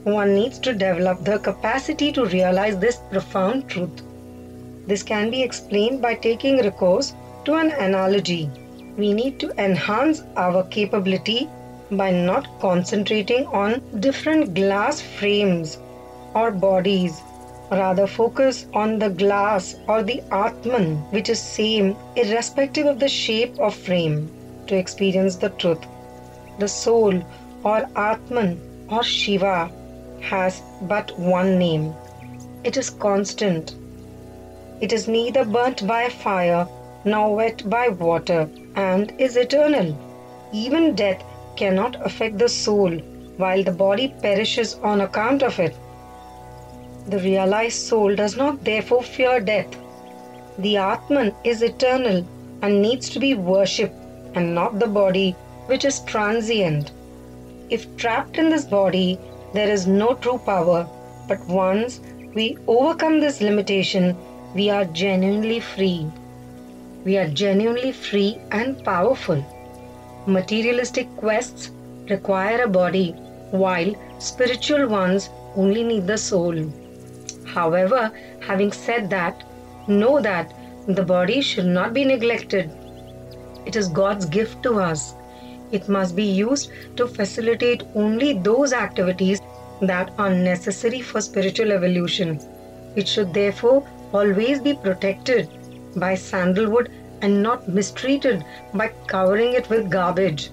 One 0.03 0.33
needs 0.33 0.59
to 0.59 0.73
develop 0.73 1.23
the 1.23 1.39
capacity 1.39 2.11
to 2.13 2.25
realize 2.25 2.77
this 2.77 2.99
profound 3.11 3.69
truth. 3.69 4.01
This 4.87 5.03
can 5.03 5.29
be 5.29 5.43
explained 5.43 6.01
by 6.01 6.15
taking 6.15 6.57
recourse 6.57 7.13
to 7.45 7.55
an 7.55 7.71
analogy, 7.71 8.49
we 8.97 9.13
need 9.13 9.39
to 9.39 9.51
enhance 9.63 10.21
our 10.35 10.63
capability 10.65 11.49
by 11.91 12.11
not 12.11 12.47
concentrating 12.59 13.45
on 13.47 13.81
different 13.99 14.53
glass 14.53 15.01
frames 15.01 15.77
or 16.33 16.51
bodies 16.51 17.21
rather 17.71 18.05
focus 18.05 18.65
on 18.73 18.99
the 18.99 19.09
glass 19.09 19.75
or 19.87 20.03
the 20.03 20.21
atman 20.31 20.97
which 21.11 21.29
is 21.29 21.41
same 21.41 21.95
irrespective 22.15 22.85
of 22.85 22.99
the 22.99 23.07
shape 23.07 23.57
of 23.59 23.73
frame 23.73 24.29
to 24.67 24.75
experience 24.75 25.37
the 25.37 25.49
truth. 25.49 25.85
The 26.59 26.67
soul 26.67 27.21
or 27.63 27.87
atman 27.95 28.59
or 28.89 29.03
shiva 29.03 29.71
has 30.21 30.61
but 30.81 31.17
one 31.17 31.57
name. 31.57 31.93
It 32.63 32.77
is 32.77 32.89
constant. 32.89 33.75
It 34.81 34.91
is 34.91 35.07
neither 35.07 35.45
burnt 35.45 35.87
by 35.87 36.09
fire 36.09 36.67
nor 37.05 37.35
wet 37.35 37.69
by 37.69 37.87
water 37.87 38.49
and 38.75 39.13
is 39.17 39.37
eternal. 39.37 39.95
Even 40.51 40.93
death 40.95 41.23
cannot 41.55 41.95
affect 42.05 42.37
the 42.37 42.49
soul 42.49 42.91
while 43.37 43.63
the 43.63 43.71
body 43.71 44.13
perishes 44.21 44.75
on 44.83 45.01
account 45.01 45.41
of 45.41 45.59
it. 45.59 45.75
The 47.07 47.19
realized 47.19 47.79
soul 47.79 48.15
does 48.15 48.37
not 48.37 48.63
therefore 48.63 49.01
fear 49.03 49.39
death. 49.39 49.75
The 50.57 50.77
Atman 50.77 51.33
is 51.43 51.61
eternal 51.61 52.25
and 52.61 52.81
needs 52.81 53.09
to 53.09 53.19
be 53.19 53.33
worshipped 53.33 53.95
and 54.35 54.53
not 54.53 54.79
the 54.79 54.87
body 54.87 55.35
which 55.65 55.83
is 55.83 55.99
transient. 56.01 56.91
If 57.69 57.97
trapped 57.97 58.37
in 58.37 58.49
this 58.49 58.65
body, 58.65 59.19
there 59.53 59.69
is 59.69 59.87
no 59.87 60.13
true 60.13 60.37
power, 60.45 60.87
but 61.27 61.45
once 61.47 61.99
we 62.33 62.57
overcome 62.67 63.19
this 63.19 63.41
limitation, 63.41 64.15
we 64.53 64.69
are 64.69 64.85
genuinely 64.85 65.59
free. 65.59 66.05
We 67.03 67.17
are 67.17 67.27
genuinely 67.27 67.91
free 67.91 68.37
and 68.51 68.83
powerful. 68.85 69.43
Materialistic 70.27 71.13
quests 71.17 71.71
require 72.09 72.63
a 72.63 72.69
body, 72.69 73.11
while 73.51 73.95
spiritual 74.19 74.87
ones 74.87 75.29
only 75.55 75.83
need 75.83 76.07
the 76.07 76.17
soul. 76.17 76.71
However, 77.53 78.11
having 78.39 78.71
said 78.71 79.09
that, 79.09 79.43
know 79.87 80.21
that 80.21 80.53
the 80.87 81.03
body 81.03 81.41
should 81.41 81.65
not 81.65 81.93
be 81.93 82.05
neglected. 82.05 82.71
It 83.65 83.75
is 83.75 83.87
God's 83.87 84.25
gift 84.25 84.63
to 84.63 84.79
us. 84.79 85.15
It 85.71 85.89
must 85.89 86.15
be 86.15 86.23
used 86.23 86.71
to 86.95 87.07
facilitate 87.07 87.83
only 87.95 88.33
those 88.33 88.73
activities 88.73 89.41
that 89.81 90.11
are 90.17 90.29
necessary 90.29 91.01
for 91.01 91.21
spiritual 91.21 91.71
evolution. 91.71 92.39
It 92.95 93.07
should 93.07 93.33
therefore 93.33 93.87
always 94.13 94.61
be 94.61 94.73
protected 94.73 95.49
by 95.95 96.15
sandalwood 96.15 96.89
and 97.21 97.43
not 97.43 97.67
mistreated 97.67 98.43
by 98.73 98.91
covering 99.07 99.53
it 99.53 99.69
with 99.69 99.91
garbage. 99.91 100.51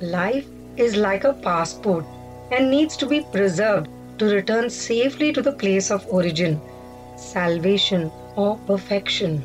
Life 0.00 0.46
is 0.76 0.96
like 0.96 1.24
a 1.24 1.34
passport 1.34 2.04
and 2.50 2.70
needs 2.70 2.96
to 2.96 3.06
be 3.06 3.20
preserved 3.32 3.88
to 4.20 4.26
return 4.26 4.70
safely 4.70 5.32
to 5.32 5.42
the 5.42 5.52
place 5.52 5.90
of 5.90 6.06
origin, 6.08 6.60
salvation, 7.16 8.10
or 8.36 8.58
perfection. 8.66 9.42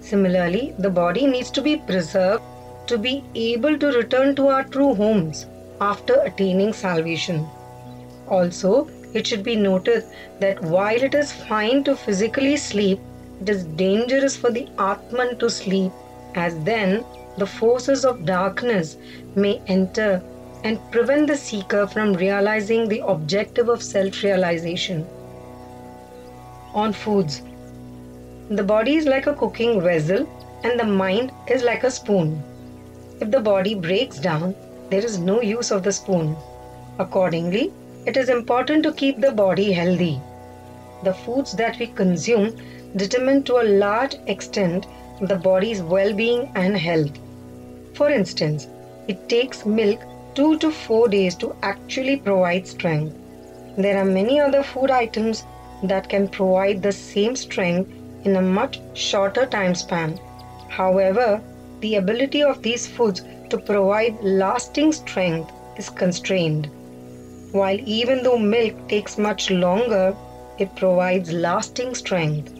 Similarly, 0.00 0.74
the 0.78 0.90
body 0.90 1.26
needs 1.26 1.50
to 1.52 1.62
be 1.62 1.76
preserved 1.76 2.42
to 2.86 2.98
be 2.98 3.24
able 3.34 3.78
to 3.78 3.88
return 3.88 4.34
to 4.36 4.48
our 4.48 4.64
true 4.64 4.94
homes 4.94 5.46
after 5.80 6.20
attaining 6.22 6.72
salvation. 6.72 7.46
Also, 8.28 8.88
it 9.12 9.26
should 9.26 9.42
be 9.42 9.56
noted 9.56 10.04
that 10.38 10.62
while 10.62 11.02
it 11.02 11.14
is 11.14 11.32
fine 11.32 11.84
to 11.84 11.96
physically 11.96 12.56
sleep, 12.56 13.00
it 13.40 13.48
is 13.48 13.64
dangerous 13.64 14.36
for 14.36 14.50
the 14.50 14.68
Atman 14.78 15.38
to 15.38 15.50
sleep, 15.50 15.92
as 16.34 16.58
then 16.64 17.04
the 17.38 17.46
forces 17.46 18.04
of 18.04 18.24
darkness 18.24 18.96
may 19.34 19.60
enter 19.66 20.22
and 20.64 20.78
prevent 20.90 21.26
the 21.26 21.36
seeker 21.36 21.86
from 21.86 22.12
realizing 22.14 22.88
the 22.88 23.00
objective 23.06 23.68
of 23.68 23.82
self 23.82 24.22
realization. 24.22 25.06
On 26.74 26.92
foods, 26.92 27.42
the 28.50 28.62
body 28.62 28.96
is 28.96 29.06
like 29.06 29.26
a 29.26 29.34
cooking 29.34 29.80
vessel 29.80 30.28
and 30.64 30.78
the 30.78 30.84
mind 30.84 31.32
is 31.48 31.62
like 31.62 31.84
a 31.84 31.90
spoon. 31.90 32.42
If 33.20 33.30
the 33.30 33.40
body 33.40 33.74
breaks 33.74 34.18
down, 34.18 34.54
there 34.90 35.04
is 35.04 35.18
no 35.18 35.40
use 35.40 35.70
of 35.70 35.82
the 35.82 35.92
spoon. 35.92 36.36
Accordingly, 36.98 37.72
it 38.06 38.16
is 38.16 38.28
important 38.28 38.82
to 38.84 38.92
keep 38.92 39.20
the 39.20 39.32
body 39.32 39.72
healthy. 39.72 40.20
The 41.04 41.14
foods 41.14 41.52
that 41.52 41.78
we 41.78 41.86
consume 41.86 42.56
determine 42.96 43.42
to 43.44 43.60
a 43.60 43.70
large 43.84 44.16
extent 44.26 44.86
the 45.20 45.36
body's 45.36 45.82
well 45.82 46.12
being 46.12 46.50
and 46.54 46.76
health. 46.76 47.18
For 47.94 48.10
instance, 48.10 48.66
it 49.06 49.28
takes 49.28 49.64
milk 49.64 50.00
2 50.40 50.56
to 50.56 50.70
4 50.70 51.08
days 51.08 51.34
to 51.34 51.54
actually 51.62 52.16
provide 52.16 52.66
strength. 52.66 53.14
There 53.76 53.98
are 53.98 54.06
many 54.06 54.40
other 54.40 54.62
food 54.62 54.90
items 54.90 55.44
that 55.82 56.08
can 56.08 56.28
provide 56.28 56.82
the 56.82 56.92
same 56.92 57.36
strength 57.36 57.92
in 58.24 58.36
a 58.36 58.40
much 58.40 58.80
shorter 58.94 59.44
time 59.44 59.74
span. 59.74 60.18
However, 60.70 61.42
the 61.80 61.96
ability 61.96 62.42
of 62.42 62.62
these 62.62 62.86
foods 62.86 63.22
to 63.50 63.58
provide 63.58 64.16
lasting 64.22 64.92
strength 64.92 65.52
is 65.76 65.90
constrained. 65.90 66.70
While 67.52 67.78
even 67.84 68.22
though 68.22 68.38
milk 68.38 68.88
takes 68.88 69.18
much 69.18 69.50
longer, 69.50 70.16
it 70.58 70.74
provides 70.74 71.30
lasting 71.32 71.94
strength. 71.94 72.54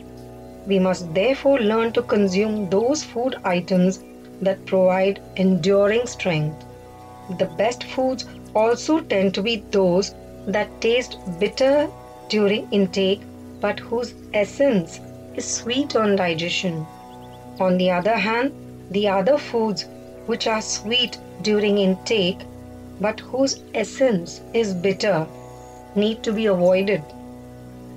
We 0.66 0.78
must 0.78 1.14
therefore 1.14 1.60
learn 1.60 1.92
to 1.94 2.02
consume 2.02 2.68
those 2.68 3.02
food 3.02 3.36
items 3.42 4.04
that 4.42 4.66
provide 4.66 5.22
enduring 5.36 6.06
strength. 6.06 6.66
The 7.38 7.46
best 7.46 7.84
foods 7.84 8.26
also 8.54 9.00
tend 9.00 9.34
to 9.34 9.42
be 9.42 9.62
those 9.70 10.14
that 10.46 10.80
taste 10.80 11.18
bitter 11.38 11.88
during 12.28 12.68
intake 12.72 13.20
but 13.60 13.78
whose 13.78 14.14
essence 14.34 14.98
is 15.36 15.44
sweet 15.44 15.94
on 15.94 16.16
digestion. 16.16 16.86
On 17.60 17.78
the 17.78 17.90
other 17.90 18.16
hand, 18.16 18.52
the 18.90 19.06
other 19.08 19.38
foods 19.38 19.86
which 20.26 20.46
are 20.46 20.60
sweet 20.62 21.18
during 21.42 21.78
intake 21.78 22.40
but 23.00 23.20
whose 23.20 23.62
essence 23.74 24.40
is 24.52 24.74
bitter 24.74 25.26
need 25.94 26.22
to 26.22 26.32
be 26.32 26.46
avoided. 26.46 27.02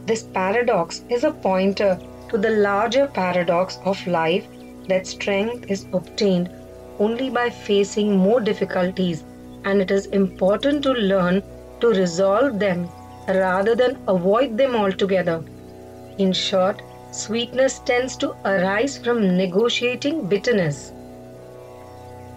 This 0.05 0.23
paradox 0.23 1.01
is 1.09 1.23
a 1.23 1.31
pointer 1.31 1.99
to 2.29 2.37
the 2.37 2.51
larger 2.51 3.07
paradox 3.07 3.79
of 3.85 4.05
life 4.05 4.45
that 4.87 5.07
strength 5.07 5.71
is 5.71 5.85
obtained 5.93 6.49
only 6.99 7.29
by 7.29 7.49
facing 7.49 8.15
more 8.15 8.39
difficulties, 8.39 9.23
and 9.65 9.81
it 9.81 9.91
is 9.91 10.07
important 10.07 10.83
to 10.83 10.91
learn 10.91 11.41
to 11.79 11.87
resolve 11.87 12.59
them 12.59 12.89
rather 13.27 13.75
than 13.75 13.97
avoid 14.07 14.57
them 14.57 14.75
altogether. 14.75 15.43
In 16.17 16.33
short, 16.33 16.81
sweetness 17.11 17.79
tends 17.79 18.17
to 18.17 18.35
arise 18.45 18.97
from 18.97 19.37
negotiating 19.37 20.27
bitterness. 20.27 20.91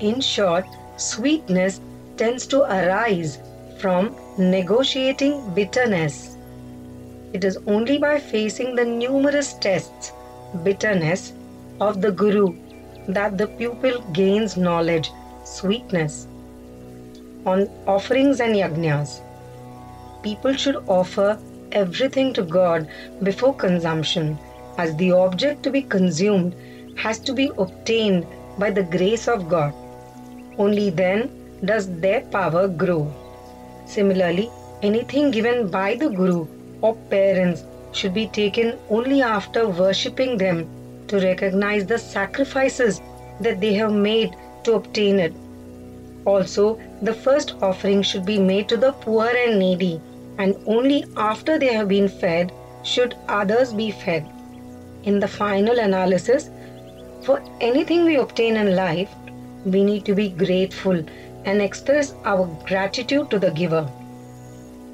In 0.00 0.20
short, 0.20 0.66
sweetness 0.96 1.80
tends 2.16 2.46
to 2.48 2.62
arise 2.62 3.38
from 3.78 4.16
negotiating 4.38 5.54
bitterness. 5.54 6.36
It 7.32 7.44
is 7.44 7.58
only 7.66 7.98
by 7.98 8.18
facing 8.18 8.74
the 8.74 8.84
numerous 8.84 9.54
tests, 9.54 10.12
bitterness 10.62 11.32
of 11.80 12.00
the 12.00 12.10
Guru 12.10 12.54
that 13.08 13.38
the 13.38 13.46
pupil 13.46 14.00
gains 14.12 14.56
knowledge, 14.56 15.10
sweetness. 15.44 16.26
On 17.44 17.68
offerings 17.86 18.40
and 18.40 18.54
yajnas, 18.56 19.20
people 20.22 20.54
should 20.54 20.76
offer 20.88 21.38
everything 21.72 22.32
to 22.32 22.42
God 22.42 22.88
before 23.22 23.54
consumption, 23.54 24.38
as 24.78 24.96
the 24.96 25.12
object 25.12 25.62
to 25.62 25.70
be 25.70 25.82
consumed 25.82 26.54
has 26.96 27.18
to 27.20 27.32
be 27.32 27.50
obtained 27.58 28.26
by 28.58 28.70
the 28.70 28.82
grace 28.82 29.28
of 29.28 29.48
God. 29.48 29.72
Only 30.58 30.90
then 30.90 31.30
does 31.64 31.88
their 32.00 32.22
power 32.22 32.66
grow. 32.68 33.12
Similarly, 33.86 34.50
anything 34.82 35.30
given 35.30 35.68
by 35.68 35.94
the 35.94 36.08
Guru 36.08 36.46
or 36.80 36.94
parents 37.10 37.64
should 37.92 38.14
be 38.14 38.26
taken 38.26 38.78
only 38.90 39.22
after 39.22 39.68
worshipping 39.68 40.36
them 40.36 40.68
to 41.08 41.20
recognize 41.20 41.86
the 41.86 41.98
sacrifices 41.98 43.00
that 43.40 43.60
they 43.60 43.74
have 43.74 43.92
made 43.92 44.34
to 44.64 44.74
obtain 44.74 45.18
it. 45.18 45.32
Also, 46.24 46.80
the 47.02 47.14
first 47.14 47.54
offering 47.62 48.02
should 48.02 48.26
be 48.26 48.38
made 48.38 48.68
to 48.68 48.76
the 48.76 48.92
poor 48.92 49.26
and 49.26 49.58
needy, 49.58 50.00
and 50.38 50.56
only 50.66 51.04
after 51.16 51.58
they 51.58 51.72
have 51.72 51.88
been 51.88 52.08
fed 52.08 52.52
should 52.82 53.14
others 53.28 53.72
be 53.72 53.90
fed. 53.90 54.26
In 55.04 55.20
the 55.20 55.28
final 55.28 55.78
analysis, 55.78 56.50
for 57.22 57.42
anything 57.60 58.04
we 58.04 58.16
obtain 58.16 58.56
in 58.56 58.74
life, 58.74 59.10
we 59.64 59.84
need 59.84 60.04
to 60.04 60.14
be 60.14 60.28
grateful 60.28 61.04
and 61.44 61.62
express 61.62 62.14
our 62.24 62.46
gratitude 62.66 63.30
to 63.30 63.38
the 63.38 63.50
giver. 63.50 63.88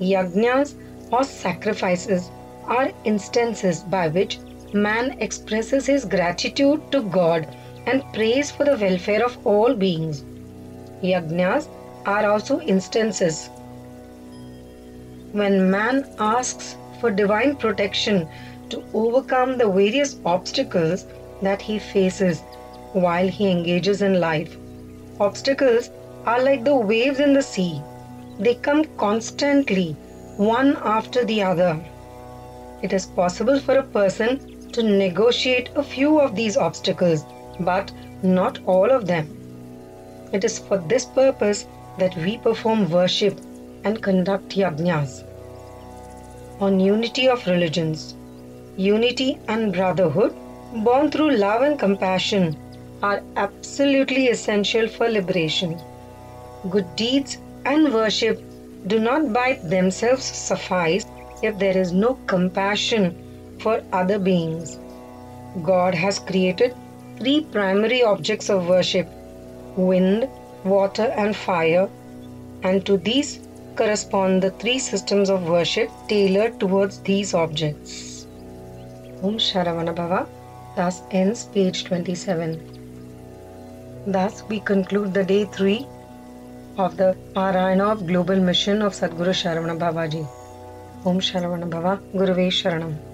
Yajnas 0.00 0.74
or 1.10 1.24
sacrifices 1.24 2.30
are 2.66 2.90
instances 3.04 3.80
by 3.80 4.08
which 4.08 4.38
man 4.74 5.16
expresses 5.20 5.86
his 5.86 6.04
gratitude 6.04 6.80
to 6.92 7.02
God 7.02 7.46
and 7.86 8.02
prays 8.12 8.50
for 8.50 8.64
the 8.64 8.76
welfare 8.76 9.24
of 9.24 9.46
all 9.46 9.74
beings. 9.74 10.24
Yajnas 11.02 11.68
are 12.06 12.26
also 12.30 12.60
instances 12.60 13.50
when 15.32 15.70
man 15.70 16.04
asks 16.18 16.76
for 17.00 17.10
divine 17.10 17.56
protection 17.56 18.28
to 18.68 18.84
overcome 18.92 19.56
the 19.56 19.68
various 19.68 20.16
obstacles 20.26 21.06
that 21.40 21.62
he 21.62 21.78
faces 21.78 22.40
while 22.92 23.26
he 23.26 23.50
engages 23.50 24.02
in 24.02 24.20
life. 24.20 24.56
Obstacles 25.20 25.90
are 26.26 26.42
like 26.42 26.64
the 26.64 26.74
waves 26.74 27.18
in 27.18 27.32
the 27.32 27.42
sea, 27.42 27.80
they 28.38 28.54
come 28.54 28.84
constantly, 28.96 29.92
one 30.36 30.76
after 30.82 31.24
the 31.24 31.42
other. 31.42 31.80
It 32.82 32.92
is 32.92 33.06
possible 33.06 33.58
for 33.58 33.78
a 33.78 33.82
person 33.82 34.51
to 34.72 34.82
negotiate 34.82 35.70
a 35.76 35.82
few 35.82 36.20
of 36.20 36.34
these 36.34 36.56
obstacles, 36.56 37.24
but 37.60 37.92
not 38.22 38.58
all 38.66 38.90
of 38.90 39.06
them. 39.06 39.28
It 40.32 40.44
is 40.44 40.58
for 40.58 40.78
this 40.78 41.04
purpose 41.04 41.66
that 41.98 42.16
we 42.16 42.38
perform 42.38 42.88
worship 42.90 43.38
and 43.84 44.02
conduct 44.02 44.56
yajnas. 44.56 45.24
On 46.60 46.80
unity 46.80 47.28
of 47.28 47.46
religions, 47.46 48.14
unity 48.76 49.38
and 49.48 49.72
brotherhood 49.72 50.34
born 50.84 51.10
through 51.10 51.36
love 51.36 51.62
and 51.62 51.78
compassion 51.78 52.56
are 53.02 53.22
absolutely 53.36 54.28
essential 54.28 54.88
for 54.88 55.08
liberation. 55.08 55.78
Good 56.70 56.96
deeds 56.96 57.38
and 57.66 57.92
worship 57.92 58.40
do 58.86 58.98
not 58.98 59.32
by 59.32 59.54
themselves 59.64 60.24
suffice 60.24 61.04
if 61.42 61.58
there 61.58 61.76
is 61.76 61.92
no 61.92 62.14
compassion 62.26 63.14
for 63.62 63.82
other 63.92 64.18
beings. 64.18 64.78
God 65.62 65.94
has 65.94 66.18
created 66.18 66.74
three 67.18 67.40
primary 67.56 68.02
objects 68.02 68.50
of 68.50 68.68
worship 68.68 69.08
wind, 69.76 70.28
water, 70.64 71.08
and 71.16 71.36
fire, 71.36 71.88
and 72.62 72.84
to 72.86 72.96
these 72.96 73.40
correspond 73.76 74.42
the 74.42 74.50
three 74.62 74.78
systems 74.78 75.30
of 75.30 75.48
worship 75.48 75.90
tailored 76.08 76.58
towards 76.60 76.98
these 77.00 77.34
objects. 77.34 78.26
Om 79.22 79.38
Sharavana 79.38 79.94
Bhava 79.94 80.26
thus 80.76 81.02
ends 81.10 81.44
page 81.44 81.84
27. 81.84 82.60
Thus 84.06 84.42
we 84.48 84.60
conclude 84.60 85.14
the 85.14 85.24
day 85.24 85.44
3 85.44 85.86
of 86.78 86.96
the 86.96 87.16
Parayana 87.34 87.92
of 87.92 88.06
Global 88.06 88.36
Mission 88.50 88.82
of 88.82 88.92
Sadguru 88.94 89.34
Sharavana 89.42 89.78
Babaji. 89.78 90.26
Om 91.06 91.20
Sharavana 91.20 91.68
Bhava 91.70 92.00
Gurave 92.12 92.48
Sharanam. 92.60 93.11